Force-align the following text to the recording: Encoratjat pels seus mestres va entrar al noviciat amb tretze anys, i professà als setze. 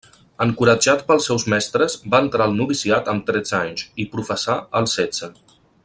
Encoratjat 0.43 1.03
pels 1.09 1.27
seus 1.29 1.45
mestres 1.53 1.97
va 2.15 2.21
entrar 2.27 2.47
al 2.47 2.57
noviciat 2.61 3.13
amb 3.13 3.29
tretze 3.29 3.57
anys, 3.61 3.85
i 4.05 4.07
professà 4.17 4.57
als 4.81 4.99
setze. 5.01 5.33